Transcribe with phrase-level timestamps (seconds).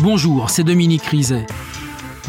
[0.00, 1.44] Bonjour, c'est Dominique Rizet.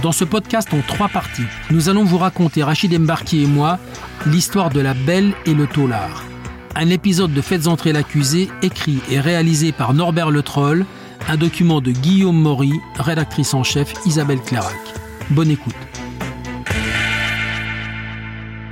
[0.02, 3.78] Dans ce podcast en trois parties, nous allons vous raconter, Rachid Embarki et moi,
[4.26, 6.24] l'histoire de la Belle et le Taulard.
[6.74, 10.88] Un épisode de Faites entrer l'accusé, écrit et réalisé par Norbert Le Troll,
[11.28, 14.74] un document de Guillaume Maury, rédactrice en chef Isabelle Clarac.
[15.30, 15.76] Bonne écoute.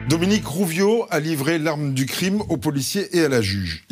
[0.10, 3.84] Dominique Rouvio a livré l'arme du crime aux policiers et à la juge.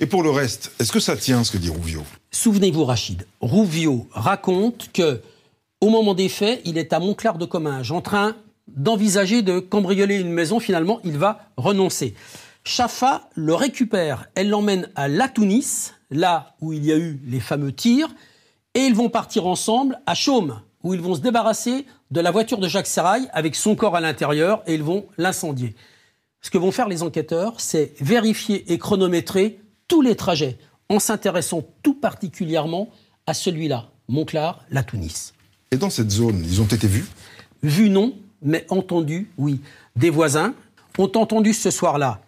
[0.00, 4.06] Et pour le reste, est-ce que ça tient ce que dit Rouvio Souvenez-vous, Rachid, Rouvio
[4.12, 5.22] raconte que,
[5.80, 8.36] au moment des faits, il est à Montclar de Comminges, en train
[8.68, 10.60] d'envisager de cambrioler une maison.
[10.60, 12.14] Finalement, il va renoncer.
[12.64, 14.26] Chafa le récupère.
[14.34, 18.08] Elle l'emmène à La Tunis, là où il y a eu les fameux tirs,
[18.74, 22.58] et ils vont partir ensemble à Chaume, où ils vont se débarrasser de la voiture
[22.58, 25.74] de Jacques Serrail avec son corps à l'intérieur et ils vont l'incendier.
[26.44, 29.58] Ce que vont faire les enquêteurs, c'est vérifier et chronométrer
[29.88, 30.58] tous les trajets
[30.90, 32.90] en s'intéressant tout particulièrement
[33.26, 35.32] à celui-là, Montclar, la Tunis.
[35.70, 37.06] Et dans cette zone, ils ont été vus?
[37.62, 39.62] Vus non, mais entendus, oui.
[39.96, 40.52] Des voisins
[40.98, 42.20] ont entendu ce soir-là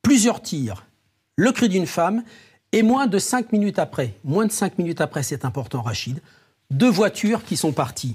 [0.00, 0.86] plusieurs tirs,
[1.34, 2.22] le cri d'une femme,
[2.70, 6.20] et moins de cinq minutes après, moins de cinq minutes après, c'est important Rachid,
[6.70, 8.14] deux voitures qui sont parties.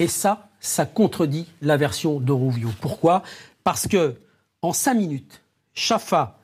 [0.00, 2.70] Et ça, ça contredit la version de Rouvio.
[2.80, 3.22] Pourquoi?
[3.62, 4.16] Parce que
[4.62, 5.42] en cinq minutes,
[5.74, 6.38] Chafa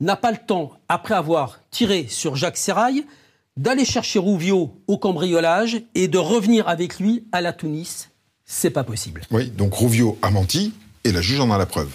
[0.00, 3.04] n'a pas le temps, après avoir tiré sur Jacques Serrail,
[3.56, 8.10] d'aller chercher Rouvio au cambriolage et de revenir avec lui à la Tunis.
[8.44, 9.22] C'est pas possible.
[9.30, 10.72] Oui, donc Rouvio a menti
[11.04, 11.90] et la juge en a la preuve.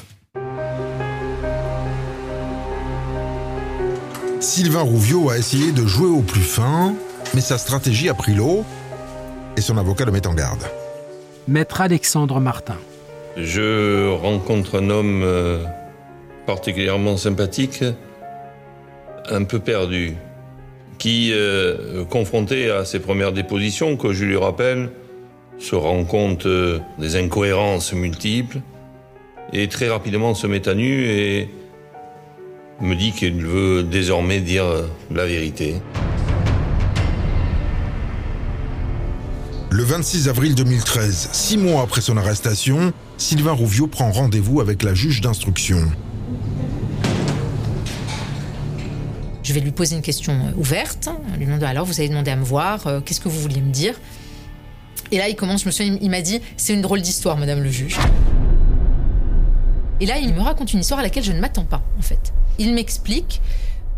[4.39, 6.94] Sylvain Rouvio a essayé de jouer au plus fin,
[7.34, 8.64] mais sa stratégie a pris l'eau
[9.58, 10.64] et son avocat le met en garde.
[11.48, 12.78] Maître Alexandre Martin.
[13.38, 15.59] Je rencontre un homme euh,
[16.45, 17.83] particulièrement sympathique,
[19.30, 20.16] un peu perdu,
[20.97, 24.89] qui, euh, confronté à ses premières dépositions, que je lui rappelle,
[25.59, 28.59] se rend compte euh, des incohérences multiples
[29.52, 31.49] et très rapidement se met à nu et
[32.80, 34.65] me dit qu'il veut désormais dire
[35.11, 35.76] la vérité.
[39.71, 44.93] Le 26 avril 2013, six mois après son arrestation, Sylvain Rouvio prend rendez-vous avec la
[44.93, 45.77] juge d'instruction.
[49.42, 52.36] Je vais lui poser une question euh, ouverte, lui demander alors vous avez demandé à
[52.36, 53.93] me voir, euh, qu'est-ce que vous vouliez me dire?
[55.11, 57.61] Et là il commence, je me souviens, il m'a dit c'est une drôle d'histoire, madame
[57.61, 57.98] le juge.
[60.02, 62.33] Et là il me raconte une histoire à laquelle je ne m'attends pas en fait.
[62.58, 63.42] Il m'explique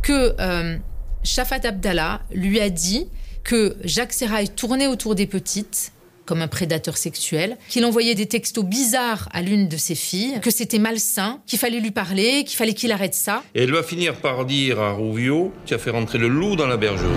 [0.01, 0.77] que euh,
[1.23, 3.07] Shafat Abdallah lui a dit
[3.43, 5.93] que Jacques Serrail tournait autour des petites
[6.27, 10.51] comme un prédateur sexuel, qu'il envoyait des textos bizarres à l'une de ses filles, que
[10.51, 13.41] c'était malsain, qu'il fallait lui parler, qu'il fallait qu'il arrête ça.
[13.55, 16.67] Et elle va finir par dire à Rouvio Tu as fait rentrer le loup dans
[16.67, 17.09] la bergerie.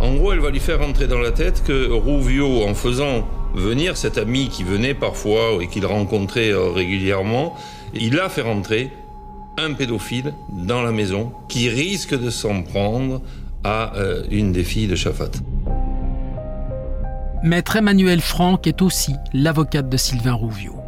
[0.00, 3.96] En gros, elle va lui faire rentrer dans la tête que Rouvio, en faisant venir
[3.96, 7.56] cet ami qui venait parfois et qu'il rencontrait euh, régulièrement,
[7.94, 8.90] il a fait rentrer
[9.58, 13.20] un pédophile dans la maison qui risque de s'en prendre
[13.64, 15.30] à euh, une des filles de Chafat.
[17.42, 20.87] Maître Emmanuel Franck est aussi l'avocate de Sylvain Rouvio.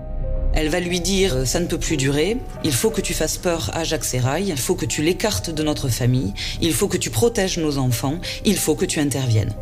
[0.53, 3.39] Elle va lui dire euh, ça ne peut plus durer, il faut que tu fasses
[3.39, 6.97] peur à Jacques Serrail, il faut que tu l'écartes de notre famille, il faut que
[6.97, 9.53] tu protèges nos enfants, il faut que tu interviennes.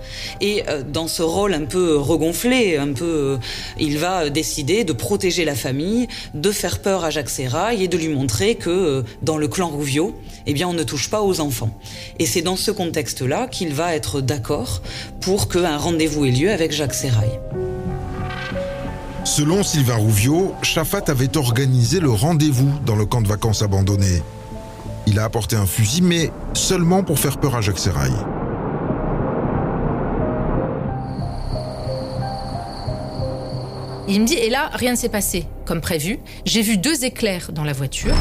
[0.40, 3.36] Et euh, dans ce rôle un peu regonflé, un peu, euh,
[3.78, 7.98] il va décider de protéger la famille, de faire peur à Jacques Serrail et de
[7.98, 11.78] lui montrer que dans le clan Rouvio, eh bien on ne touche pas aux enfants.
[12.18, 14.82] Et c'est dans ce contexte-là qu'il va être d'accord
[15.20, 17.38] pour qu'un rendez-vous ait lieu avec Jacques Serrail.
[19.28, 24.22] Selon Sylvain Rouvio, Chafat avait organisé le rendez-vous dans le camp de vacances abandonné.
[25.06, 28.14] Il a apporté un fusil, mais seulement pour faire peur à Jacques Serrail.
[34.08, 36.18] Il me dit, et là, rien ne s'est passé comme prévu.
[36.46, 38.14] J'ai vu deux éclairs dans la voiture.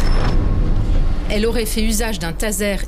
[1.30, 2.80] Elle aurait fait usage d'un taser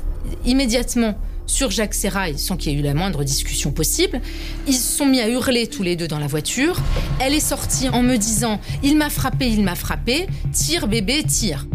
[0.44, 1.14] immédiatement
[1.50, 4.20] sur Jacques Serrail sans qu'il y ait eu la moindre discussion possible.
[4.66, 6.80] Ils se sont mis à hurler tous les deux dans la voiture.
[7.18, 11.66] Elle est sortie en me disant Il m'a frappé, il m'a frappé, tire bébé, tire.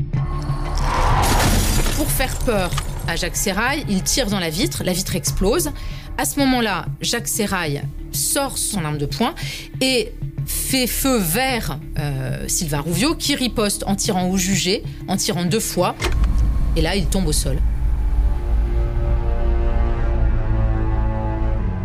[1.97, 2.71] Pour faire peur
[3.07, 5.71] à Jacques Serrail, il tire dans la vitre, la vitre explose.
[6.17, 7.83] À ce moment-là, Jacques Serrail
[8.13, 9.35] sort son arme de poing
[9.81, 10.13] et
[10.45, 15.59] fait feu vers euh, Sylvain Rouvio qui riposte en tirant au jugé, en tirant deux
[15.59, 15.95] fois.
[16.77, 17.57] Et là, il tombe au sol.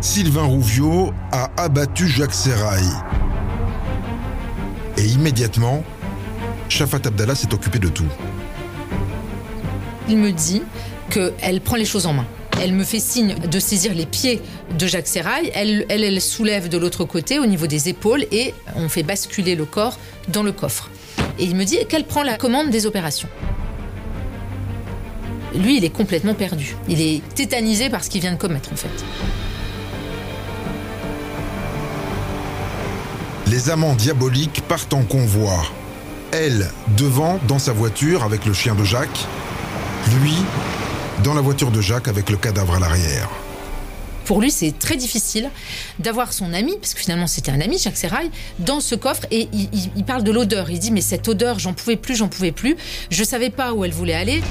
[0.01, 2.83] Sylvain Rouvio a abattu Jacques Serrail.
[4.97, 5.83] Et immédiatement,
[6.69, 8.07] Shafat Abdallah s'est occupé de tout.
[10.09, 10.63] Il me dit
[11.11, 12.25] qu'elle prend les choses en main.
[12.59, 14.41] Elle me fait signe de saisir les pieds
[14.77, 15.51] de Jacques Serrail.
[15.53, 19.53] Elle, elle, elle soulève de l'autre côté au niveau des épaules et on fait basculer
[19.53, 19.99] le corps
[20.29, 20.89] dans le coffre.
[21.37, 23.29] Et il me dit qu'elle prend la commande des opérations.
[25.53, 26.75] Lui, il est complètement perdu.
[26.89, 28.89] Il est tétanisé par ce qu'il vient de commettre, en fait.
[33.51, 35.61] Les amants diaboliques partent en convoi.
[36.31, 39.27] Elle, devant, dans sa voiture avec le chien de Jacques.
[40.21, 40.35] Lui,
[41.23, 43.29] dans la voiture de Jacques avec le cadavre à l'arrière.
[44.23, 45.49] Pour lui, c'est très difficile
[45.99, 49.49] d'avoir son ami, parce que finalement c'était un ami, Jacques Serrail, dans ce coffre et
[49.51, 50.69] il, il- il parle de l'odeur.
[50.69, 52.77] Il dit mais cette odeur, j'en pouvais plus, j'en pouvais plus.
[53.09, 54.41] Je savais pas où elle voulait aller.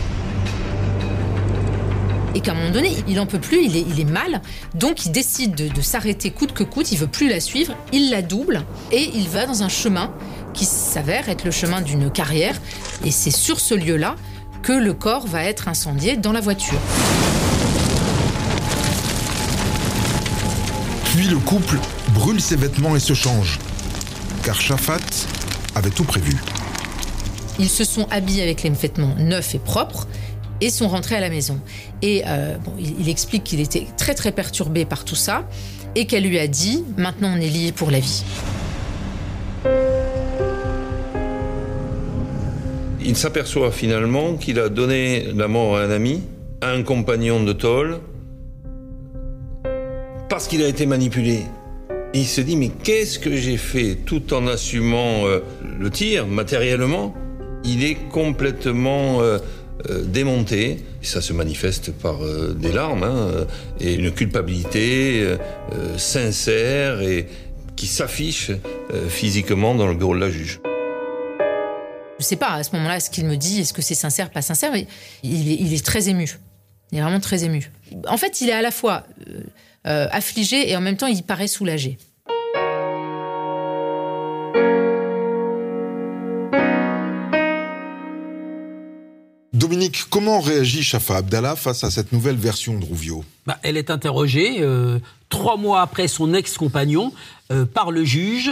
[2.34, 4.40] Et qu'à un moment donné, il en peut plus, il est, il est mal,
[4.74, 8.10] donc il décide de, de s'arrêter coûte que coûte, il veut plus la suivre, il
[8.10, 8.62] la double
[8.92, 10.12] et il va dans un chemin
[10.54, 12.54] qui s'avère être le chemin d'une carrière.
[13.04, 14.16] Et c'est sur ce lieu-là
[14.62, 16.78] que le corps va être incendié dans la voiture.
[21.06, 21.78] Puis le couple
[22.14, 23.58] brûle ses vêtements et se change.
[24.44, 24.98] Car Shafat
[25.74, 26.36] avait tout prévu.
[27.58, 30.06] Ils se sont habillés avec les vêtements neufs et propres
[30.60, 31.58] et sont rentrés à la maison.
[32.02, 35.48] Et euh, il, explique qu'il était très très perturbé par tout ça
[35.94, 38.22] et qu'elle lui a dit maintenant on est liés pour la vie.
[43.02, 46.22] Il s'aperçoit finalement qu'il a donné la mort à un ami,
[46.60, 47.98] à un compagnon de tôle,
[50.28, 51.40] parce qu'il a été manipulé.
[52.12, 53.96] Il se dit, mais qu'est-ce que j'ai fait?
[54.04, 55.40] Tout en assumant euh,
[55.78, 57.14] le tir matériellement
[57.64, 59.38] Il est complètement euh,
[59.88, 60.84] euh, démonté.
[61.02, 63.44] Ça se manifeste par euh, des larmes hein, euh,
[63.80, 65.36] et une culpabilité
[65.96, 67.26] sincère et
[67.76, 68.50] qui s'affiche
[69.08, 70.60] physiquement dans le bureau de la juge.
[72.18, 74.42] Je sais pas à ce moment-là ce qu'il me dit, est-ce que c'est sincère, pas
[74.42, 74.86] sincère, mais
[75.22, 76.38] il est, il est très ému.
[76.92, 77.70] Il est vraiment très ému.
[78.06, 79.04] En fait, il est à la fois
[79.84, 81.96] affligé et en même temps il paraît soulagé.
[89.70, 93.88] Dominique, comment réagit Shafa Abdallah face à cette nouvelle version de Rouvio Bah, elle est
[93.88, 97.12] interrogée euh, trois mois après son ex-compagnon
[97.52, 98.50] euh, par le juge.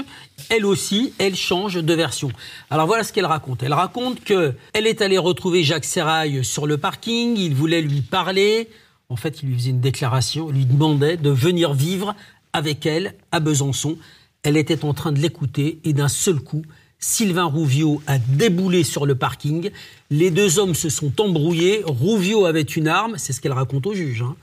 [0.49, 2.31] Elle aussi, elle change de version.
[2.71, 3.65] Alors voilà ce qu'elle raconte.
[3.65, 7.37] Elle raconte que elle est allée retrouver Jacques Serrail sur le parking.
[7.37, 8.69] Il voulait lui parler.
[9.09, 10.51] En fait, il lui faisait une déclaration.
[10.51, 12.15] Il lui demandait de venir vivre
[12.53, 13.99] avec elle à Besançon.
[14.45, 16.63] Elle était en train de l'écouter et d'un seul coup,
[16.99, 19.71] Sylvain Rouvio a déboulé sur le parking.
[20.11, 21.83] Les deux hommes se sont embrouillés.
[21.85, 24.23] Rouvio avait une arme, c'est ce qu'elle raconte au juge.
[24.23, 24.37] hein.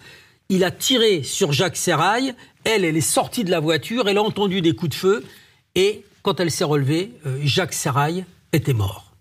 [0.50, 2.34] Il a tiré sur Jacques Serrail.
[2.64, 4.08] Elle, elle est sortie de la voiture.
[4.08, 5.24] Elle a entendu des coups de feu.
[5.74, 9.12] Et quand elle s'est relevée, euh, Jacques Serrail était mort.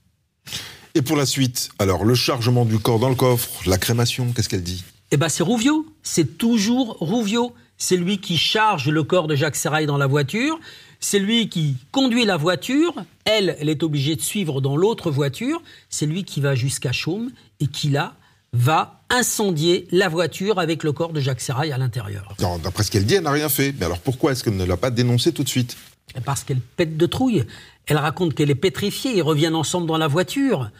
[0.95, 4.49] Et pour la suite, alors le chargement du corps dans le coffre, la crémation, qu'est-ce
[4.49, 4.85] qu'elle dit?
[5.11, 5.87] Eh ben, c'est Rouvio.
[6.03, 7.53] C'est toujours Rouvio.
[7.79, 10.61] C'est lui qui charge le corps de Jacques Serrail dans la voiture.
[11.05, 12.95] C'est lui qui conduit la voiture.
[13.27, 15.61] Elle, elle est obligée de suivre dans l'autre voiture.
[15.91, 17.31] C'est lui qui va jusqu'à Chaume
[17.61, 18.15] et qui, là,
[18.55, 22.35] va incendier la voiture avec le corps de Jacques Serrail à l'intérieur.
[22.63, 23.75] D'après ce qu'elle dit, elle n'a rien fait.
[23.79, 25.77] Mais alors pourquoi est-ce qu'elle ne l'a pas dénoncé tout de suite?
[26.25, 27.45] Parce qu'elle pète de trouille.
[27.85, 29.15] Elle raconte qu'elle est pétrifiée.
[29.15, 30.71] Ils reviennent ensemble dans la voiture.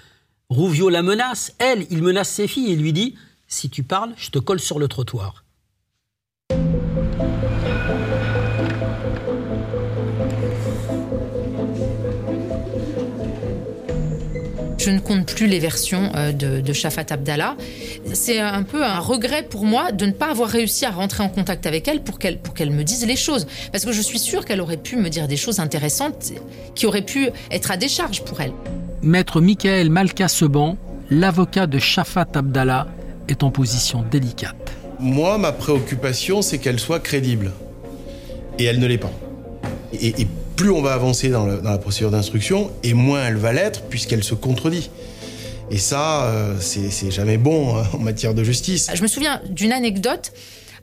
[0.49, 1.53] Rouvio la menace.
[1.59, 3.15] Elle, il menace ses filles et lui dit
[3.47, 5.44] Si tu parles, je te colle sur le trottoir.
[14.85, 17.57] Je ne compte plus les versions euh, de, de Shafat Abdallah.
[18.13, 21.31] C'est un peu un regret pour moi de ne pas avoir réussi à rentrer en
[21.31, 23.47] contact avec elle pour qu'elle pour qu'elle me dise les choses.
[23.73, 26.33] Parce que je suis sûre qu'elle aurait pu me dire des choses intéressantes
[26.75, 28.53] qui auraient pu être à décharge pour elle.
[29.01, 30.77] Maître Michael Malka-Seban,
[31.09, 32.87] l'avocat de Shafat Abdallah,
[33.29, 34.75] est en position délicate.
[35.01, 37.53] Moi, ma préoccupation, c'est qu'elle soit crédible.
[38.59, 39.13] Et elle ne l'est pas.
[39.95, 43.83] Et, et plus on va avancer dans, la procédure d'instruction, et moins elle va l'être,
[43.83, 44.91] puisqu'elle se contredit.
[45.71, 48.91] Et ça, euh, c'est jamais bon hein, en matière de justice.
[48.93, 50.33] Je me souviens d'une anecdote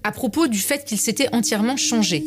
[0.04, 2.24] à propos du fait qu'il s'était entièrement changé.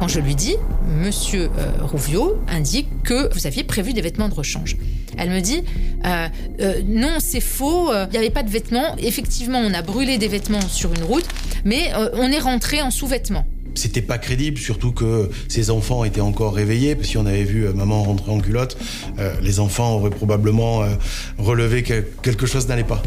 [0.00, 0.56] Quand je lui dis,
[0.88, 4.76] Monsieur euh, Rouvio indique que vous aviez prévu des vêtements de rechange.
[5.16, 5.64] Elle me dit,
[6.04, 6.28] euh,
[6.60, 8.96] euh, non, c'est faux, il n'y avait pas de vêtements.
[8.98, 11.26] Effectivement, on a brûlé des vêtements sur une route,
[11.64, 13.46] mais on est rentré en sous-vêtements.
[13.74, 16.96] C'était pas crédible, surtout que ses enfants étaient encore réveillés.
[17.02, 18.76] Si on avait vu euh, maman rentrer en culotte,
[19.18, 20.94] euh, les enfants auraient probablement euh,
[21.38, 23.02] relevé que quelque chose n'allait pas.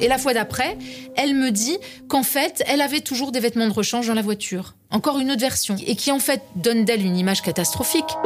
[0.00, 0.78] Et la fois d'après,
[1.16, 1.76] elle me dit
[2.08, 4.74] qu'en fait, elle avait toujours des vêtements de rechange dans la voiture.
[4.90, 5.76] Encore une autre version.
[5.86, 8.16] Et qui en fait donne d'elle une image catastrophique.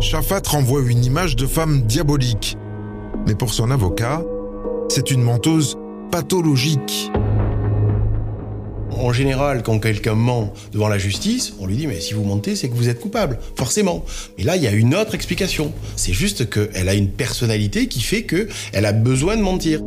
[0.00, 2.56] Shafat renvoie une image de femme diabolique.
[3.26, 4.22] Mais pour son avocat,
[4.88, 5.76] c'est une menteuse
[6.10, 7.10] pathologique.
[8.90, 12.56] En général, quand quelqu'un ment devant la justice, on lui dit mais si vous mentez,
[12.56, 14.04] c'est que vous êtes coupable, forcément.
[14.36, 15.72] Mais là, il y a une autre explication.
[15.96, 19.80] C'est juste qu'elle a une personnalité qui fait qu'elle a besoin de mentir.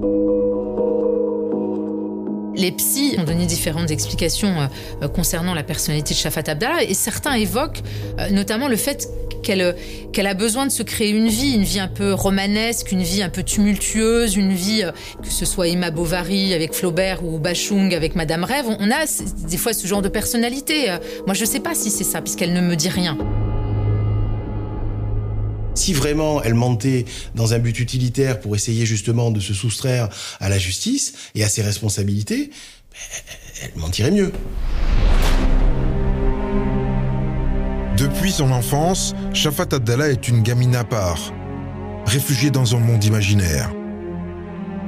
[2.55, 4.67] Les psys ont donné différentes explications
[5.01, 7.81] euh, concernant la personnalité de Shafat Abdallah et certains évoquent
[8.19, 9.07] euh, notamment le fait
[9.41, 9.75] qu'elle
[10.13, 13.23] qu'elle a besoin de se créer une vie, une vie un peu romanesque, une vie
[13.23, 14.91] un peu tumultueuse, une vie euh,
[15.23, 18.65] que ce soit Emma Bovary avec Flaubert ou Bachung avec Madame Rêve.
[18.67, 19.05] On a
[19.47, 20.95] des fois ce genre de personnalité.
[21.25, 23.17] Moi, je ne sais pas si c'est ça, puisqu'elle ne me dit rien.
[25.73, 30.09] Si vraiment elle mentait dans un but utilitaire pour essayer justement de se soustraire
[30.39, 32.97] à la justice et à ses responsabilités, ben,
[33.63, 34.31] elle mentirait mieux.
[37.97, 41.33] Depuis son enfance, Shafat Abdallah est une gamine à part,
[42.05, 43.71] réfugiée dans un monde imaginaire.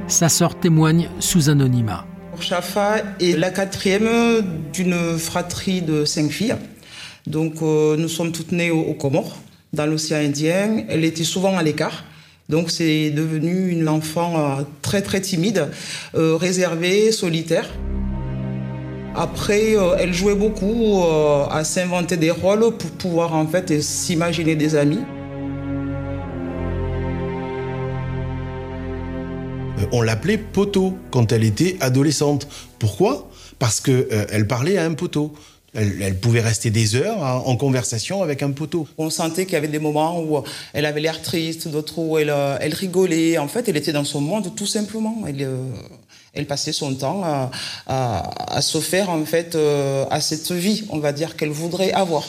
[0.08, 2.06] Sa sœur témoigne sous anonymat.
[2.40, 6.56] Shafa est la quatrième d'une fratrie de cinq filles.
[7.26, 9.38] Donc euh, nous sommes toutes nées aux Comores
[9.74, 10.84] dans l'océan Indien.
[10.88, 12.04] Elle était souvent à l'écart.
[12.48, 15.68] Donc c'est devenu une enfant euh, très très timide,
[16.14, 17.68] euh, réservée, solitaire.
[19.14, 21.04] Après, euh, elle jouait beaucoup
[21.50, 25.00] à s'inventer des rôles pour pouvoir en fait s'imaginer des amis.
[29.92, 32.48] On l'appelait poteau quand elle était adolescente.
[32.78, 33.30] Pourquoi?
[33.58, 35.32] Parce qu'elle parlait à un poteau.
[35.74, 38.86] Elle, pouvait rester des heures en conversation avec un poteau.
[38.96, 42.30] On sentait qu'il y avait des moments où elle avait l'air triste, d'autres où elle,
[42.30, 43.38] euh, rigolait.
[43.38, 45.24] En fait, elle était dans son monde tout simplement.
[45.26, 47.50] Elle, euh, passait son temps à,
[47.86, 51.92] à, à, se faire en fait euh, à cette vie, on va dire, qu'elle voudrait
[51.92, 52.24] avoir.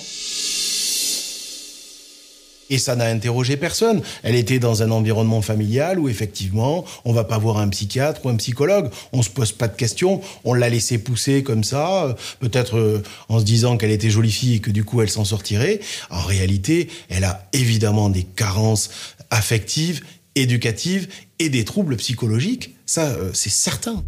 [2.69, 4.01] Et ça n'a interrogé personne.
[4.23, 8.29] Elle était dans un environnement familial où effectivement, on va pas voir un psychiatre ou
[8.29, 8.89] un psychologue.
[9.13, 10.21] On se pose pas de questions.
[10.43, 14.31] On l'a laissé pousser comme ça, euh, peut-être euh, en se disant qu'elle était jolie
[14.31, 15.79] fille et que du coup elle s'en sortirait.
[16.09, 18.89] En réalité, elle a évidemment des carences
[19.29, 20.03] affectives,
[20.35, 21.07] éducatives
[21.39, 22.75] et des troubles psychologiques.
[22.85, 24.03] Ça, euh, c'est certain.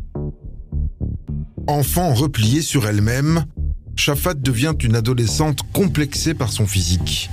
[1.67, 3.45] Enfant repliée sur elle-même,
[3.95, 7.29] Shafat devient une adolescente complexée par son physique.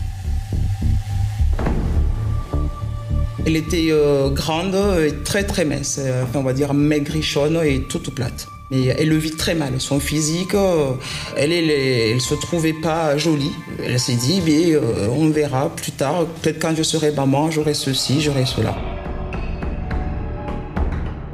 [3.46, 8.14] Elle était euh, grande et très très mince, euh, on va dire maigrichonne et toute
[8.14, 8.48] plate.
[8.70, 9.74] Mais elle le vit très mal.
[9.78, 10.92] Son physique, euh,
[11.36, 13.52] elle, elle, se trouvait pas jolie.
[13.84, 16.24] Elle s'est dit, mais on verra plus tard.
[16.40, 18.74] Peut-être quand je serai maman, j'aurai ceci, j'aurai cela.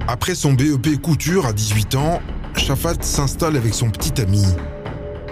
[0.08, 2.20] Après son BEP couture à 18 ans,
[2.56, 4.44] Shafat s'installe avec son petit ami.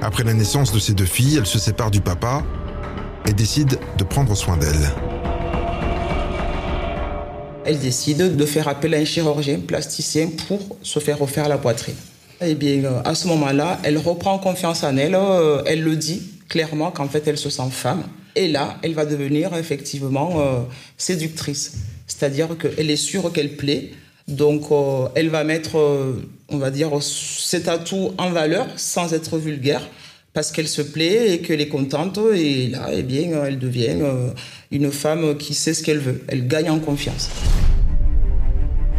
[0.00, 2.44] Après la naissance de ses deux filles, elle se sépare du papa
[3.26, 5.17] et décide de prendre soin d'elle
[7.68, 11.94] elle décide de faire appel à un chirurgien plasticien pour se faire refaire la poitrine.
[12.40, 15.14] Et eh bien, euh, à ce moment-là, elle reprend confiance en elle.
[15.14, 18.04] Euh, elle le dit clairement qu'en fait, elle se sent femme.
[18.36, 20.60] Et là, elle va devenir effectivement euh,
[20.96, 21.74] séductrice.
[22.06, 23.90] C'est-à-dire qu'elle est sûre qu'elle plaît.
[24.28, 24.68] Donc,
[25.14, 25.76] elle va mettre,
[26.50, 29.88] on va dire, cet atout en valeur sans être vulgaire
[30.32, 32.18] parce qu'elle se plaît et qu'elle est contente.
[32.34, 33.96] Et là, eh bien, elle devient
[34.70, 36.22] une femme qui sait ce qu'elle veut.
[36.28, 37.30] Elle gagne en confiance.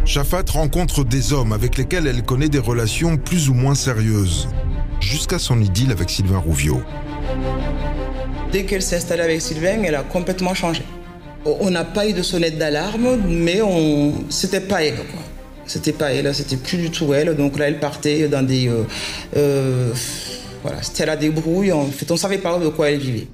[0.04, 4.48] Shafat rencontre des hommes avec lesquels elle connaît des relations plus ou moins sérieuses,
[4.98, 6.82] jusqu'à son idylle avec Sylvain Rouviot.
[8.50, 10.82] Dès qu'elle s'est installée avec Sylvain, elle a complètement changé.
[11.44, 14.12] On n'a pas eu de sonnette d'alarme, mais on...
[14.30, 14.96] c'était pas elle.
[14.96, 15.20] Quoi.
[15.66, 17.36] C'était pas elle, c'était plus du tout elle.
[17.36, 18.66] Donc là, elle partait dans des.
[18.66, 18.82] Euh,
[19.36, 19.92] euh,
[20.62, 21.72] voilà, c'était la débrouille.
[21.72, 23.28] En fait, on savait pas de quoi elle vivait.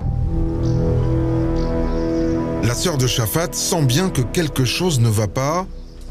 [2.62, 5.66] La sœur de Shafat sent bien que quelque chose ne va pas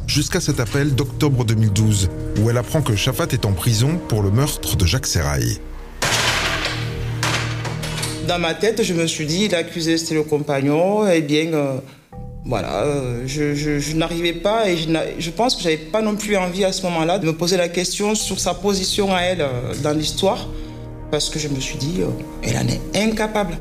[0.08, 2.10] jusqu'à cet appel d'octobre 2012
[2.42, 5.60] où elle apprend que Shafat est en prison pour le meurtre de Jacques Serrail.
[8.28, 11.78] Dans ma tête, je me suis dit, l'accusé c'était le compagnon, et eh bien euh,
[12.46, 16.64] voilà, euh, je, n'arrivais pas et je, je pense que j'avais pas non plus envie
[16.64, 19.96] à ce moment-là de me poser la question sur sa position à elle euh, dans
[19.96, 20.48] l'histoire
[21.12, 22.02] parce que je me suis dit,
[22.44, 23.58] elle en est incapable.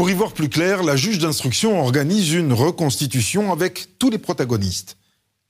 [0.00, 4.96] Pour y voir plus clair, la juge d'instruction organise une reconstitution avec tous les protagonistes.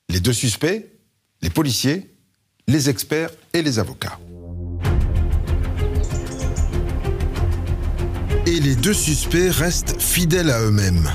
[0.09, 0.91] Les deux suspects,
[1.41, 2.17] les policiers,
[2.67, 4.19] les experts et les avocats.
[8.47, 11.09] Et les deux suspects restent fidèles à eux-mêmes.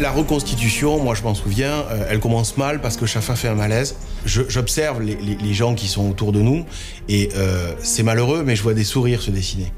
[0.00, 3.54] La reconstitution, moi je m'en souviens, euh, elle commence mal parce que Chafa fait un
[3.54, 3.94] malaise.
[4.26, 6.64] J'observe les, gens qui sont autour de nous
[7.08, 9.72] et euh, c'est malheureux, mais je vois des sourires se dessiner.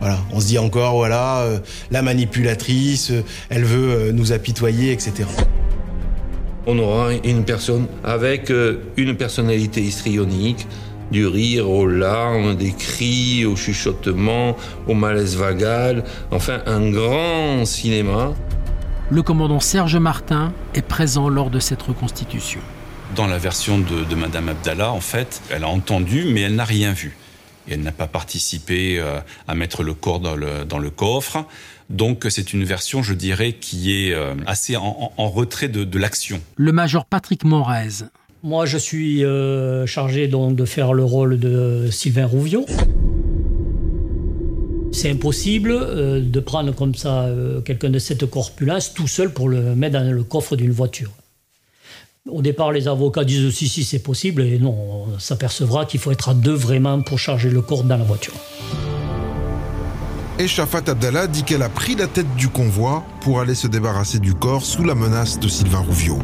[0.00, 1.58] Voilà, on se dit encore, voilà, euh,
[1.92, 3.12] la manipulatrice,
[3.50, 5.28] elle veut nous apitoyer, etc.
[6.66, 8.52] On aura une personne avec
[8.96, 10.66] une personnalité histrionique,
[11.12, 14.56] du rire aux larmes, des cris, au chuchotement,
[14.88, 16.02] au malaise vagal,
[16.32, 18.34] enfin un grand cinéma
[19.12, 22.60] le commandant Serge Martin est présent lors de cette reconstitution.
[23.14, 26.92] Dans la version de, Madame Abdallah, en fait, elle a entendu, mais elle n'a rien
[26.94, 27.14] vu.
[27.68, 31.44] Et elle n'a pas participé euh, à mettre le corps dans le, coffre.
[31.90, 36.40] Donc c'est une version, je dirais, qui est euh, assez en, retrait de, l'action.
[36.56, 38.06] Le major Patrick Morez.
[38.42, 42.64] Moi, je suis euh, chargé donc de faire le rôle de Sylvain Rouvion.
[44.92, 49.48] C'est impossible euh, de prendre comme ça euh, quelqu'un de cette corpulence tout seul pour
[49.48, 51.10] le mettre dans le coffre d'une voiture.
[52.28, 56.12] Au départ, les avocats disent si, si, c'est possible, et non, on s'apercevra qu'il faut
[56.12, 58.34] être à deux vraiment pour charger le corps dans la voiture.
[60.38, 64.20] Et Shafat Abdallah dit qu'elle a pris la tête du convoi pour aller se débarrasser
[64.20, 66.18] du corps sous la menace de Sylvain Rouviot.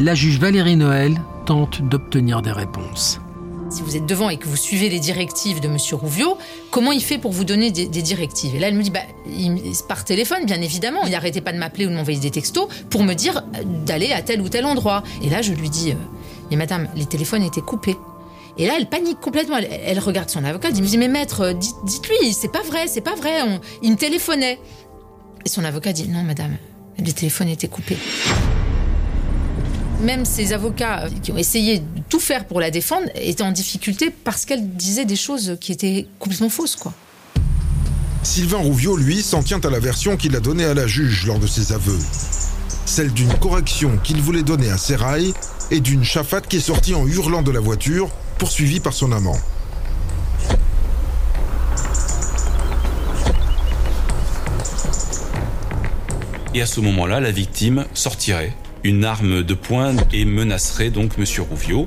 [0.00, 1.14] La juge Valérie Noël
[1.46, 3.20] tente d'obtenir des réponses
[3.70, 5.76] si vous êtes devant et que vous suivez les directives de M.
[5.92, 6.36] Rouviot,
[6.70, 8.54] comment il fait pour vous donner des, directives?
[8.54, 9.00] Et là, elle me dit, bah,
[9.88, 11.04] par téléphone, bien évidemment.
[11.04, 14.12] Il n'arrêtait pas de m'appeler ou de m'envoyer des textos pour me dire euh, d'aller
[14.12, 15.02] à tel ou tel endroit.
[15.22, 15.94] Et là, je lui dis,
[16.50, 17.96] mais euh, madame, les téléphones étaient coupés.
[18.58, 19.56] Et là, elle panique complètement.
[19.58, 23.00] Elle, regarde son avocat, elle me dit, mais maître, euh, dites-lui, c'est pas vrai, c'est
[23.00, 23.60] pas vrai.
[23.82, 24.58] il me téléphonait.
[25.44, 26.56] Et son avocat dit, non, madame,
[26.98, 27.96] les téléphones étaient coupés.
[30.02, 34.10] Même ses avocats qui ont essayé de tout faire pour la défendre étaient en difficulté
[34.10, 36.94] parce qu'elle disait des choses qui étaient complètement fausses, quoi.
[38.22, 41.38] Sylvain Rouviot, lui, s'en tient à la version qu'il a donnée à la juge lors
[41.38, 41.98] de ses aveux.
[42.86, 45.34] Celle d'une correction qu'il voulait donner à Serail
[45.70, 49.36] et d'une chafate qui est sortie en hurlant de la voiture, poursuivie par son amant.
[56.54, 61.42] Et à ce moment-là, la victime sortirait une arme de poing et menacerait donc Monsieur
[61.42, 61.86] Rouviot.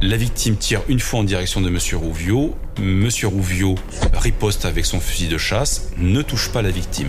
[0.00, 2.56] La victime tire une fois en direction de Monsieur Rouviot.
[2.80, 3.76] Monsieur Rouviot
[4.14, 7.08] riposte avec son fusil de chasse, ne touche pas la victime.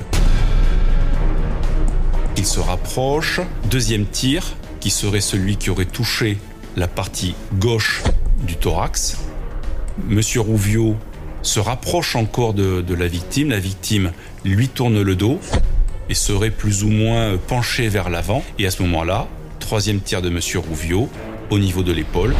[2.37, 3.39] Il se rapproche.
[3.69, 6.37] Deuxième tir, qui serait celui qui aurait touché
[6.75, 8.03] la partie gauche
[8.45, 9.17] du thorax.
[10.07, 10.95] Monsieur Rouviot
[11.41, 13.49] se rapproche encore de la victime.
[13.49, 14.11] La victime
[14.43, 15.39] lui tourne le dos
[16.09, 18.43] et serait plus ou moins penché vers l'avant.
[18.59, 19.27] Et à ce moment-là,
[19.59, 21.09] troisième tir de Monsieur Rouviot
[21.49, 22.35] au niveau de l'épaule.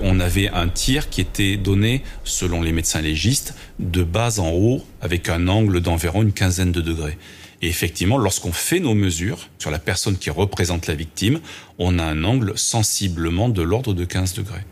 [0.00, 4.84] On avait un tir qui était donné, selon les médecins légistes, de bas en haut,
[5.00, 7.18] avec un angle d'environ une quinzaine de degrés.
[7.62, 11.40] Et effectivement, lorsqu'on fait nos mesures sur la personne qui représente la victime,
[11.78, 14.64] on a un angle sensiblement de l'ordre de 15 degrés.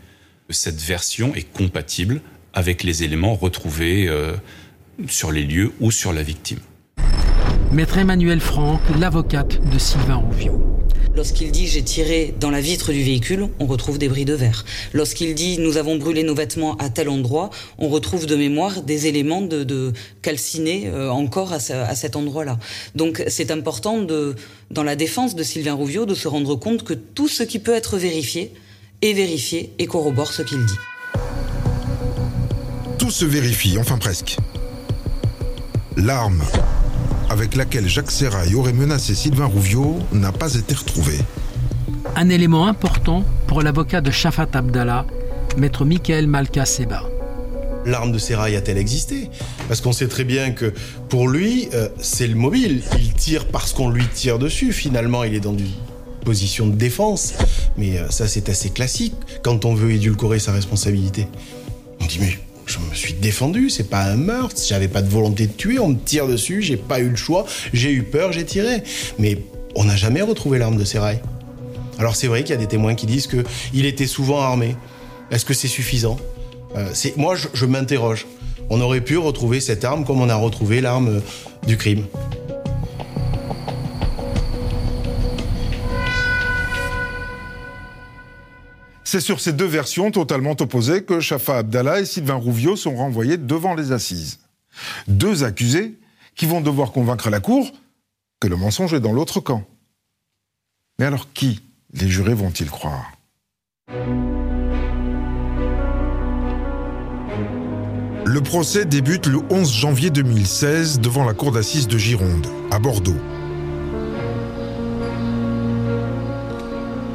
[0.49, 2.21] Cette version est compatible
[2.53, 4.35] avec les éléments retrouvés euh,
[5.07, 6.59] sur les lieux ou sur la victime.
[7.71, 10.63] Maître Emmanuel Franck, l'avocate de Sylvain Rouviot.
[11.15, 14.65] Lorsqu'il dit j'ai tiré dans la vitre du véhicule, on retrouve des bris de verre.
[14.93, 19.07] Lorsqu'il dit nous avons brûlé nos vêtements à tel endroit, on retrouve de mémoire des
[19.07, 22.59] éléments de, de calcinés euh, encore à, à cet endroit-là.
[22.93, 24.35] Donc c'est important de,
[24.69, 27.73] dans la défense de Sylvain Rouviot de se rendre compte que tout ce qui peut
[27.73, 28.53] être vérifié
[29.01, 30.77] est vérifié et corrobore ce qu'il dit.
[32.99, 34.37] Tout se vérifie, enfin presque.
[35.97, 36.43] L'arme
[37.27, 41.17] avec laquelle Jacques Serrail aurait menacé Sylvain Rouviot n'a pas été retrouvée.
[42.15, 45.07] Un élément important pour l'avocat de Shafat Abdallah,
[45.57, 47.01] maître Michael Malka Seba.
[47.87, 49.31] L'arme de Serrail a-t-elle existé?
[49.67, 50.71] Parce qu'on sait très bien que
[51.09, 52.83] pour lui, euh, c'est le mobile.
[52.99, 54.73] Il tire parce qu'on lui tire dessus.
[54.73, 55.65] Finalement, il est dans une
[56.23, 57.33] position de défense.
[57.75, 61.27] Mais euh, ça, c'est assez classique quand on veut édulcorer sa responsabilité.
[61.99, 65.47] On dit, mais je me suis défendu, c'est pas un meurtre, j'avais pas de volonté
[65.47, 68.45] de tuer, on me tire dessus, j'ai pas eu le choix, j'ai eu peur, j'ai
[68.45, 68.83] tiré.
[69.17, 69.39] Mais
[69.75, 71.21] on n'a jamais retrouvé l'arme de Serail.
[71.97, 74.75] Alors c'est vrai qu'il y a des témoins qui disent qu'il était souvent armé.
[75.31, 76.17] Est-ce que c'est suffisant?
[76.75, 78.27] Euh, Moi, je m'interroge.
[78.69, 81.21] On aurait pu retrouver cette arme comme on a retrouvé l'arme
[81.65, 82.05] du crime.
[89.09, 93.37] C'est sur ces deux versions totalement opposées que Shafa Abdallah et Sylvain Rouviot sont renvoyés
[93.37, 94.39] devant les assises.
[95.07, 95.97] Deux accusés
[96.35, 97.71] qui vont devoir convaincre la Cour
[98.41, 99.63] que le mensonge est dans l'autre camp.
[100.99, 101.61] Mais alors qui
[101.93, 103.13] les jurés vont-ils croire?
[108.25, 113.15] Le procès débute le 11 janvier 2016 devant la cour d'assises de Gironde, à Bordeaux.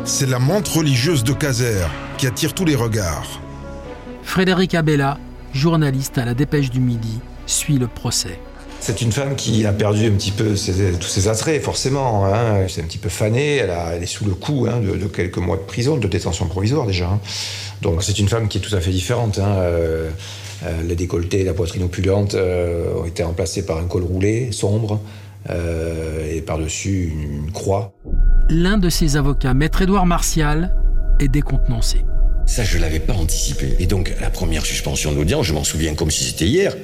[0.04, 1.86] C'est la menthe religieuse de Caser
[2.18, 3.40] qui attire tous les regards.
[4.24, 5.16] Frédéric Abella,
[5.54, 8.40] journaliste à la Dépêche du Midi, suit le procès.
[8.80, 12.26] C'est une femme qui a perdu un petit peu tous ses attraits, forcément.
[12.26, 12.66] Hein.
[12.66, 15.56] C'est un petit peu fanée, elle, elle est sous le coup hein, de, quelques mois
[15.56, 17.08] de prison, de détention provisoire déjà.
[17.08, 17.20] Hein.
[17.80, 19.38] Donc c'est une femme qui est tout à fait différente.
[19.38, 19.54] Hein.
[19.58, 20.10] Euh,
[20.64, 25.00] euh, les décolletés, la poitrine opulente euh, ont été remplacés par un col roulé, sombre,
[25.48, 27.92] et par-dessus une, une croix.
[28.48, 30.74] L'un de ses avocats, maître Édouard Martial,
[31.20, 32.04] est décontenancé.
[32.46, 33.76] Ça, je ne l'avais pas anticipé.
[33.78, 36.76] Et donc, la première suspension d'audience, je m'en souviens comme si c'était hier.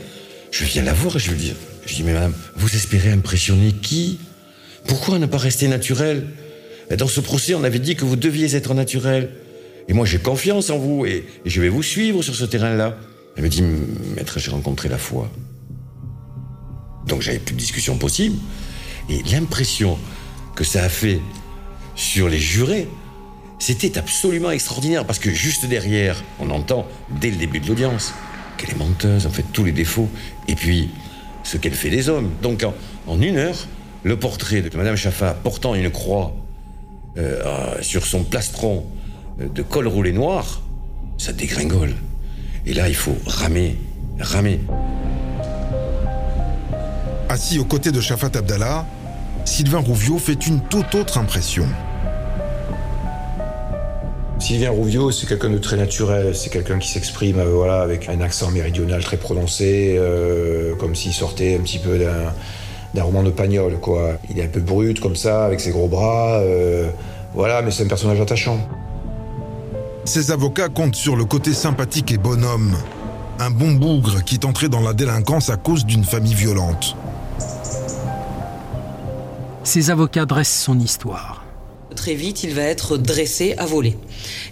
[0.51, 1.55] Je viens la voir et je lui dis,
[1.87, 4.19] je dis, mais madame, vous espérez impressionner qui?
[4.87, 6.27] Pourquoi ne pas rester naturel?
[6.97, 9.31] Dans ce procès, on avait dit que vous deviez être naturel.
[9.89, 12.97] Et moi, j'ai confiance en vous et, je vais vous suivre sur ce terrain-là.
[13.37, 13.63] Elle me dit,
[14.17, 15.31] maître, j'ai rencontré la foi.
[17.07, 18.37] Donc, j'avais plus de discussion possible.
[19.11, 19.99] Et l'impression
[20.55, 21.21] que ça a fait
[21.99, 22.89] sur les jurés,
[23.59, 28.15] c'était absolument extraordinaire parce que juste derrière, on entend dès le début de l'audience
[28.57, 30.09] qu'elle est menteuse, en fait, tous les défauts,
[30.47, 30.91] et puis
[31.43, 32.31] ce qu'elle fait des hommes.
[32.41, 32.65] Donc
[33.07, 33.67] en, une heure,
[34.05, 36.33] le portrait de Madame Chaffa portant une croix
[37.17, 38.87] euh, sur son plastron
[39.41, 40.63] euh, de col roulé noir,
[41.19, 41.97] ça dégringole.
[42.65, 43.77] Et là, il faut ramer,
[44.21, 44.61] ramer.
[47.29, 48.87] Assis aux côtés de Shafat Abdallah,
[49.45, 51.67] Sylvain Rouviot fait une toute autre impression.
[54.39, 58.21] Sylvain Rouviot, c'est quelqu'un de très naturel, c'est quelqu'un qui s'exprime euh, voilà, avec un
[58.21, 63.79] accent méridional très prononcé, euh, comme s'il sortait un petit peu d'un roman de Pagnol.
[63.81, 64.13] Quoi.
[64.31, 66.39] Il est un peu brut comme ça, avec ses gros bras.
[66.39, 66.89] Euh,
[67.35, 68.59] voilà, mais c'est un personnage attachant.
[70.05, 72.77] Ses avocats comptent sur le côté sympathique et bonhomme.
[73.41, 76.97] Un bon bougre qui est entré dans la délinquance à cause d'une famille violente.
[79.65, 81.38] Ses avocats dressent son histoire
[82.09, 83.95] très vite, il va être dressé à voler.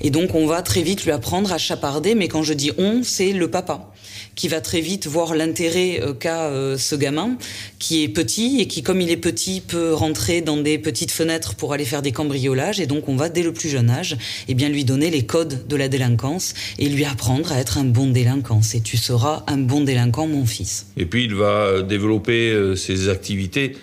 [0.02, 3.02] Et donc, on va très vite lui apprendre à chaparder, mais quand je dis on,
[3.02, 3.94] c'est le papa
[4.34, 7.38] qui va très vite voir l'intérêt euh, qu'a euh, ce gamin,
[7.78, 11.54] qui est petit et qui, comme il est petit, peut rentrer dans des petites fenêtres
[11.54, 12.78] pour aller faire des cambriolages.
[12.78, 15.66] Et donc, on va, dès le plus jeune âge, eh bien, lui donner les codes
[15.66, 18.60] de la délinquance et lui apprendre à être un bon délinquant.
[18.74, 20.88] Et tu seras un bon délinquant, mon fils.
[20.98, 23.74] Et puis, il va développer euh, ses activités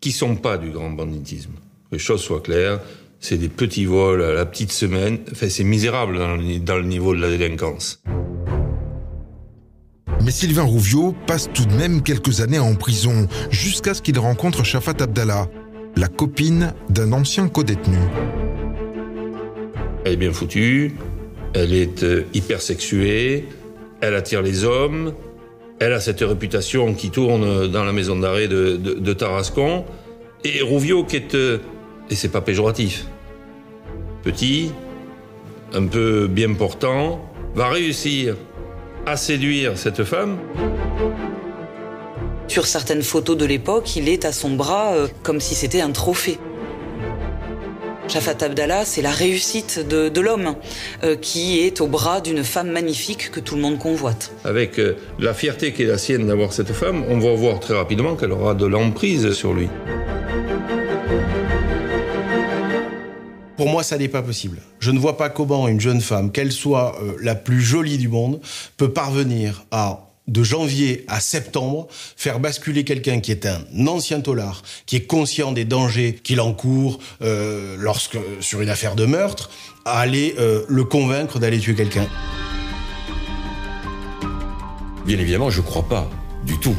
[0.00, 1.50] qui sont pas du grand banditisme.
[1.90, 2.80] Les choses soient claires,
[3.20, 5.18] c'est des petits vols à la petite semaine.
[5.32, 8.02] Enfin, c'est misérable dans le, niveau de la délinquance.
[10.24, 14.64] Mais Sylvain Rouviot passe tout de même quelques années en prison, jusqu'à ce qu'il rencontre
[14.64, 15.48] Shafat Abdallah,
[15.96, 17.98] la copine d'un ancien codétenu.
[20.04, 20.94] Elle est bien foutue,
[21.54, 23.46] elle est euh, hypersexuée,
[24.00, 25.14] elle attire les hommes,
[25.78, 29.84] elle a cette réputation qui tourne dans la maison d'arrêt de, Tarascon,
[30.44, 31.36] et Rouviot qui est...
[32.10, 33.06] Et c'est pas péjoratif.
[34.22, 34.72] Petit,
[35.72, 37.20] un peu bien portant,
[37.54, 38.36] va réussir
[39.06, 40.38] à séduire cette femme.
[42.48, 45.90] Sur certaines photos de l'époque, il est à son bras euh, comme si c'était un
[45.90, 46.38] trophée.
[48.08, 50.54] Shafat Abdallah, c'est la réussite de, l'homme
[51.02, 54.32] euh, qui est au bras d'une femme magnifique que tout le monde convoite.
[54.44, 57.74] Avec euh, la fierté qui est la sienne d'avoir cette femme, on va voir très
[57.74, 59.68] rapidement qu'elle aura de l'emprise sur lui.
[63.56, 64.58] Pour moi, ça n'est pas possible.
[64.80, 68.08] Je ne vois pas comment une jeune femme, qu'elle soit euh, la plus jolie du
[68.08, 68.40] monde,
[68.76, 74.62] peut parvenir à de janvier à septembre, faire basculer quelqu'un qui est un ancien tolard,
[74.84, 79.50] qui est conscient des dangers qu'il encourt euh, lorsque sur une affaire de meurtre,
[79.84, 82.08] à aller euh, le convaincre d'aller tuer quelqu'un.
[85.06, 86.10] Bien évidemment, je ne crois pas
[86.44, 86.76] du tout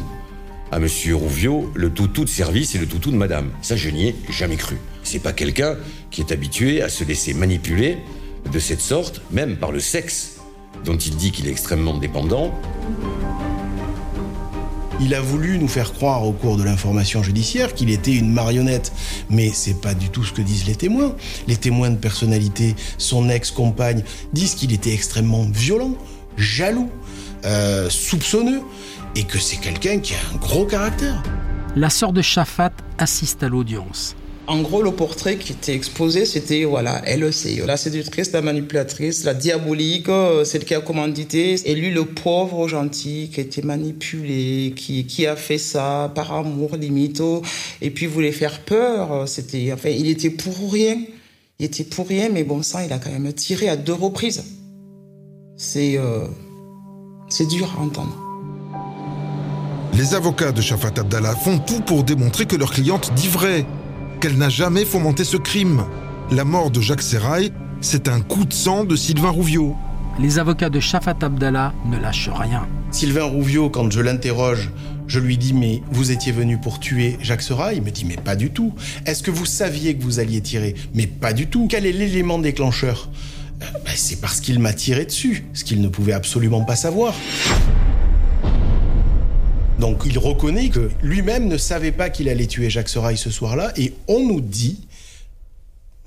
[0.70, 3.50] à Monsieur Rouviot le toutou de service et le toutou de Madame.
[3.62, 4.76] Ça, je n'y ai jamais cru.
[5.10, 5.78] C'est pas quelqu'un
[6.10, 7.96] qui est habitué à se laisser manipuler
[8.52, 10.36] de cette sorte, même par le sexe,
[10.84, 12.52] dont il dit qu'il est extrêmement dépendant.
[15.00, 18.92] Il a voulu nous faire croire au cours de l'information judiciaire qu'il était une marionnette,
[19.30, 21.16] mais c'est pas du tout ce que disent les témoins.
[21.46, 25.94] Les témoins de personnalité, son ex-compagne, disent qu'il était extrêmement violent,
[26.36, 26.90] jaloux,
[27.46, 28.60] euh, soupçonneux,
[29.16, 31.22] et que c'est quelqu'un qui a un gros caractère.
[31.76, 34.14] La sœur de Shafat assiste à l'audience.
[34.48, 39.24] En gros, le portrait qui était exposé, c'était voilà, elle c'est la séductrice, la manipulatrice,
[39.24, 44.72] la diabolique, euh, celle qui a commandité, et lui le pauvre gentil qui était manipulé,
[44.74, 47.22] qui, qui a fait ça par amour limite,
[47.82, 49.28] et puis voulait faire peur.
[49.28, 50.96] C'était, enfin, il était pour rien.
[51.58, 54.44] Il était pour rien, mais bon sang, il a quand même tiré à deux reprises.
[55.58, 56.24] C'est, euh,
[57.28, 58.16] c'est dur à entendre.
[59.92, 63.66] Les avocats de Shafat Abdallah font tout pour démontrer que leur cliente dit vrai,
[64.18, 65.84] qu'elle n'a jamais fomenté ce crime.
[66.30, 69.76] La mort de Jacques Serrail, c'est un coup de sang de Sylvain Rouviot.
[70.18, 72.66] Les avocats de Shafat Abdallah ne lâchent rien.
[72.90, 74.70] Sylvain Rouviot, quand je l'interroge,
[75.06, 78.16] je lui dis mais vous étiez venu pour tuer Jacques Serail Il me dit mais
[78.16, 78.74] pas du tout.
[79.06, 80.74] Est-ce que vous saviez que vous alliez tirer?
[80.94, 81.66] Mais pas du tout.
[81.68, 83.08] Quel est l'élément déclencheur?
[83.62, 87.14] Euh, ben, C'est parce qu'il m'a tiré dessus, ce qu'il ne pouvait absolument pas savoir.
[89.78, 93.72] Donc il reconnaît que lui-même ne savait pas qu'il allait tuer Jacques Serail ce soir-là,
[93.76, 94.86] et on nous dit,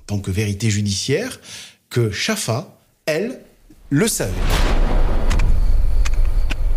[0.02, 1.40] en tant que vérité judiciaire,
[1.90, 3.40] que Chafa, elle,
[3.90, 4.32] le savait.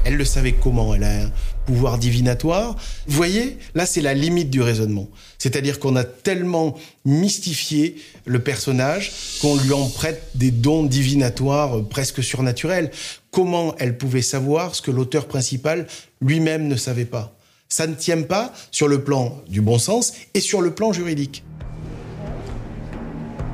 [0.05, 1.31] Elle le savait comment Elle a un
[1.67, 2.77] pouvoir divinatoire.
[3.07, 5.09] Vous voyez, là, c'est la limite du raisonnement.
[5.39, 12.23] C'est-à-dire qu'on a tellement mystifié le personnage qu'on lui en prête des dons divinatoires presque
[12.23, 12.91] surnaturels.
[13.31, 15.87] Comment elle pouvait savoir ce que l'auteur principal
[16.21, 17.35] lui-même ne savait pas?
[17.69, 21.45] Ça ne tient pas sur le plan du bon sens et sur le plan juridique.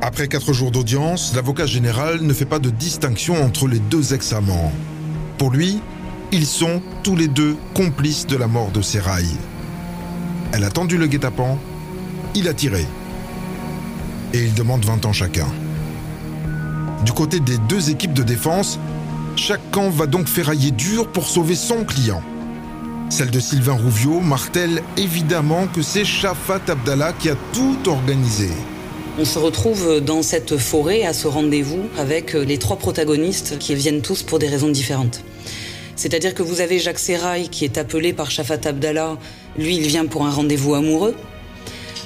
[0.03, 4.73] Après quatre jours d'audience, l'avocat général ne fait pas de distinction entre les deux ex-amants.
[5.39, 5.81] Pour lui,
[6.33, 9.29] ils sont tous les deux complices de la mort de Serail.
[10.53, 11.59] Elle a tendu le guet-apens,
[12.35, 12.87] il a tiré.
[14.33, 15.47] Et il demande 20 ans chacun.
[17.05, 18.79] Du côté des deux équipes de défense,
[19.35, 22.23] chaque camp va donc ferrailler dur pour sauver son client.
[23.09, 28.51] Celle de Sylvain Rouviot martèle évidemment que c'est Shafat Abdallah qui a tout organisé.
[29.19, 34.03] On se retrouve dans cette forêt à ce rendez-vous avec les trois protagonistes qui viennent
[34.03, 35.25] tous pour des raisons différentes.
[36.01, 39.19] C'est-à-dire que vous avez Jacques Serrail qui est appelé par Shafat Abdallah.
[39.59, 41.15] Lui, il vient pour un rendez-vous amoureux.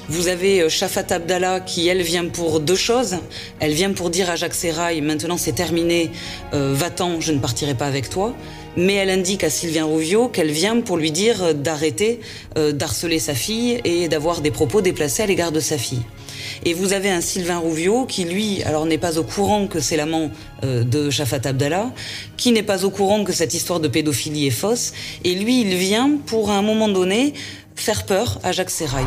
[0.08, 3.18] Vous avez euh, Shafat Abdallah qui, elle, vient pour deux choses.
[3.60, 6.10] Elle vient pour dire à Jacques Serrail, maintenant c'est terminé,
[6.54, 8.34] euh, va-t'en, je ne partirai pas avec toi.
[8.76, 12.18] Mais elle indique à Sylvain Rouviot qu'elle vient pour lui dire d'arrêter
[12.56, 16.02] d'harceler sa fille et d'avoir des propos déplacés à l'égard de sa fille.
[16.64, 19.96] Et vous avez un Sylvain Rouviot qui, lui, alors n'est pas au courant que c'est
[19.96, 20.30] l'amant
[20.62, 21.92] euh, de Shafat Abdallah,
[22.36, 24.92] qui n'est pas au courant que cette histoire de pédophilie est fausse,
[25.24, 27.34] et lui, il vient pour, à un moment donné,
[27.74, 29.06] faire peur à Jacques Serrail.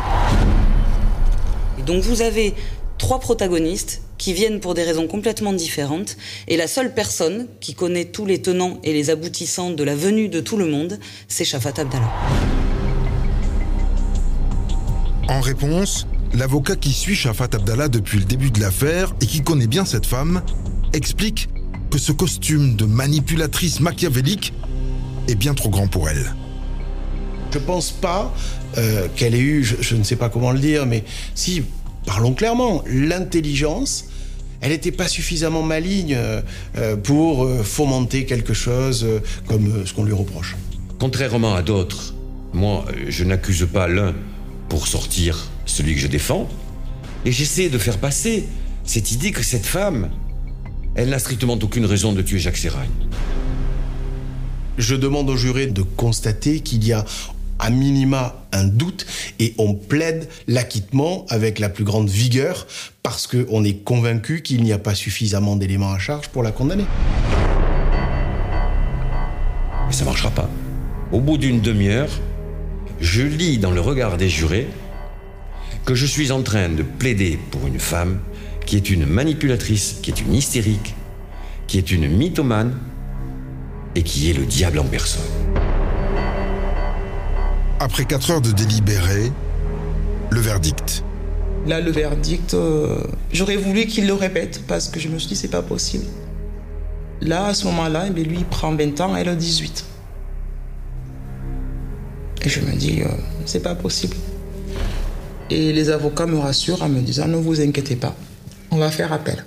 [1.78, 2.54] Et donc vous avez
[2.98, 6.16] trois protagonistes qui viennent pour des raisons complètement différentes,
[6.48, 10.28] et la seule personne qui connaît tous les tenants et les aboutissants de la venue
[10.28, 12.12] de tout le monde, c'est Shafat Abdallah.
[15.28, 19.66] En réponse, L'avocat qui suit Shafat Abdallah depuis le début de l'affaire et qui connaît
[19.66, 20.42] bien cette femme
[20.92, 21.48] explique
[21.90, 24.52] que ce costume de manipulatrice machiavélique
[25.26, 26.34] est bien trop grand pour elle.
[27.50, 28.34] Je pense pas
[28.76, 31.02] euh, qu'elle ait eu, je, ne sais pas comment le dire, mais
[31.34, 31.62] si,
[32.04, 34.04] parlons clairement, l'intelligence,
[34.60, 36.42] elle n'était pas suffisamment maligne euh,
[36.76, 39.06] euh, pour fomenter quelque chose
[39.46, 40.56] comme ce qu'on lui reproche.
[40.98, 42.14] Contrairement à d'autres,
[42.52, 44.14] moi, je n'accuse pas l'un
[44.68, 46.48] pour sortir celui que je défends,
[47.24, 48.44] et j'essaie de faire passer
[48.84, 50.10] cette idée que cette femme,
[50.94, 52.88] elle n'a strictement aucune raison de tuer Jacques Serragne.
[54.78, 57.04] Je demande aux jurés de constater qu'il y a
[57.58, 59.06] à minima un doute
[59.40, 62.66] et on plaide l'acquittement avec la plus grande vigueur
[63.02, 66.84] parce qu'on est convaincu qu'il n'y a pas suffisamment d'éléments à charge pour la condamner.
[69.86, 70.48] Mais ça ne marchera pas.
[71.10, 72.10] Au bout d'une demi-heure,
[73.00, 74.68] je lis dans le regard des jurés
[75.88, 78.18] que je suis en train de plaider pour une femme
[78.66, 80.94] qui est une manipulatrice, qui est une hystérique,
[81.66, 82.76] qui est une mythomane
[83.94, 85.24] et qui est le diable en personne.
[87.80, 89.32] Après quatre heures de délibéré,
[90.28, 91.04] le verdict.
[91.66, 92.98] Là, le verdict, euh,
[93.32, 96.04] j'aurais voulu qu'il le répète parce que je me suis dit, c'est pas possible.
[97.22, 99.86] Là, à ce moment-là, eh lui, il prend 20 ans, elle a 18.
[102.42, 103.08] Et je me dis, euh,
[103.46, 104.16] c'est pas possible.
[105.50, 108.14] Et les avocats me rassurent en me disant ne vous inquiétez pas,
[108.70, 109.44] on va faire appel.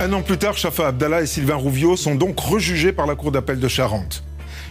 [0.00, 3.32] Un an plus tard, Shafa Abdallah et Sylvain Rouviot sont donc rejugés par la Cour
[3.32, 4.22] d'appel de Charente.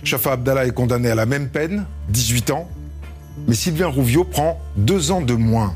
[0.03, 2.67] Shafa Abdallah est condamné à la même peine, 18 ans,
[3.47, 5.73] mais Sylvain Rouviot prend deux ans de moins,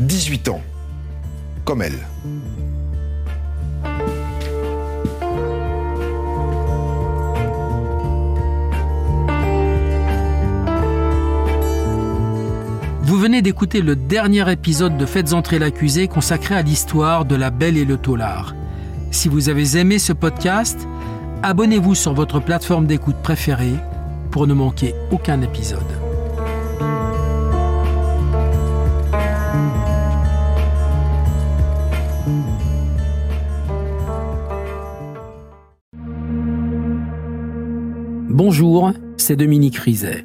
[0.00, 0.62] 18 ans,
[1.64, 1.98] comme elle.
[13.06, 17.50] Vous venez d'écouter le dernier épisode de Faites entrer l'accusé consacré à l'histoire de la
[17.50, 18.54] Belle et le Taulard.
[19.10, 20.88] Si vous avez aimé ce podcast,
[21.42, 23.74] abonnez-vous sur votre plateforme d'écoute préférée
[24.30, 25.82] pour ne manquer aucun épisode.
[38.30, 40.24] Bonjour, c'est Dominique Rizet.